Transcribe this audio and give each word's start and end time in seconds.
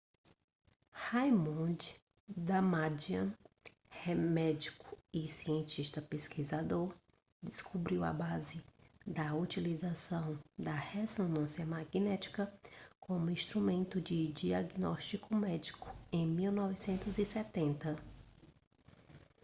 raymond 1.11 1.95
damadian 2.47 3.35
médico 4.17 4.97
e 5.13 5.27
cientista 5.27 6.01
pesquisador 6.01 6.91
descobriu 7.43 8.03
a 8.03 8.11
base 8.11 8.63
da 9.05 9.31
utilização 9.35 10.39
da 10.57 10.73
ressonância 10.73 11.67
magnética 11.67 12.51
como 12.99 13.29
instrumento 13.29 14.01
de 14.01 14.29
diagnóstico 14.33 15.35
médico 15.35 15.95
em 16.11 16.25
1970 16.27 17.95